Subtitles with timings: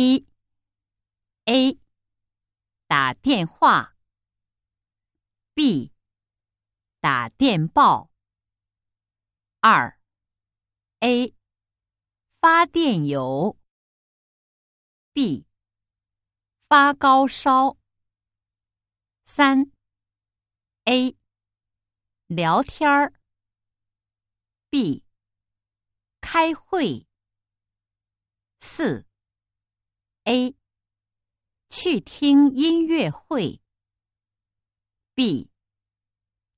[0.00, 0.28] 一。
[1.46, 1.76] A
[2.86, 3.96] 打电话
[5.54, 5.92] ，B。
[7.00, 8.08] 打电报。
[9.58, 9.98] 二。
[11.00, 11.34] A
[12.40, 13.58] 发电邮
[15.12, 15.44] ，B。
[16.68, 17.76] 发高烧。
[19.24, 19.72] 三。
[20.84, 21.16] A
[22.28, 23.12] 聊天儿
[24.70, 25.02] ，B。
[26.20, 27.08] 开会。
[28.60, 29.07] 四。
[30.28, 30.54] A
[31.70, 33.62] 去听音乐会
[35.14, 35.50] ，B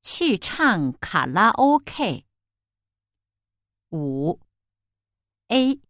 [0.03, 2.27] 去唱卡拉 OK。
[3.91, 4.41] 五
[5.47, 5.81] A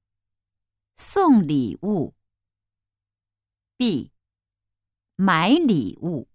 [0.95, 2.15] 送礼物
[3.79, 4.13] ，B
[5.17, 6.29] 买礼物。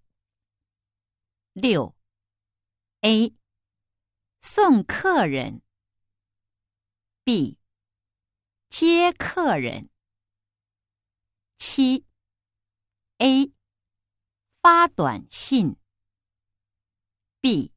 [1.54, 1.96] 六
[3.02, 3.36] A
[4.42, 5.62] 送客人
[7.24, 7.60] ，B
[8.68, 9.95] 接客人。
[11.78, 12.06] 七
[13.18, 13.52] ，A
[14.62, 15.76] 发短信
[17.42, 17.74] ，B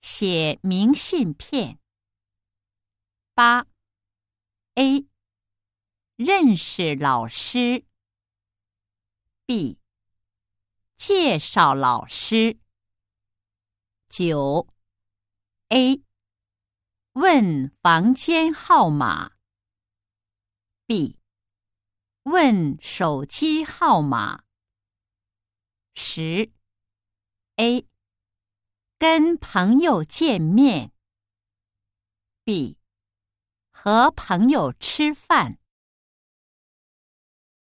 [0.00, 1.78] 写明信片。
[3.32, 3.68] 八
[4.74, 5.06] ，A
[6.16, 7.86] 认识老师
[9.46, 9.78] ，B
[10.96, 12.58] 介绍老师。
[14.08, 14.66] 九
[15.68, 16.02] ，A
[17.12, 19.34] 问房间号码
[20.86, 21.19] ，B。
[22.24, 24.42] 问手机号码。
[25.94, 26.52] 十
[27.56, 27.86] ，A
[28.98, 30.92] 跟朋友见面。
[32.44, 32.76] B
[33.70, 35.59] 和朋友吃饭。